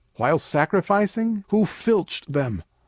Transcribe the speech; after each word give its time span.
While 0.15 0.39
sacrificing? 0.39 1.43
Who 1.49 1.63
filched 1.67 2.33
them? 2.33 2.63